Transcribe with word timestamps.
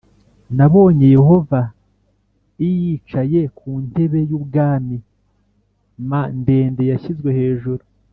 nabonye 0.57 1.05
Yehova 1.15 1.59
l 2.59 2.61
yicaye 2.81 3.41
ku 3.57 3.67
ntebe 3.85 4.19
y 4.29 4.33
ubwami 4.39 4.97
m 6.07 6.09
ndende 6.39 6.83
yashyizwe 6.91 7.29
hejuru 7.39 7.83